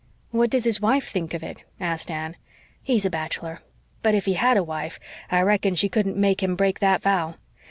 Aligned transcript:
"What 0.31 0.49
does 0.49 0.63
his 0.63 0.81
wife 0.81 1.07
think 1.07 1.35
of 1.35 1.43
it?" 1.43 1.63
asked 1.79 2.09
Anne. 2.09 2.35
"He's 2.81 3.05
a 3.05 3.11
bachelor. 3.11 3.61
But 4.01 4.15
if 4.15 4.25
he 4.25 4.33
had 4.33 4.57
a 4.57 4.63
wife 4.63 4.99
I 5.29 5.41
reckon 5.43 5.75
she 5.75 5.89
couldn't 5.89 6.17
make 6.17 6.41
him 6.41 6.55
break 6.55 6.79
that 6.79 7.03
vow. 7.03 7.35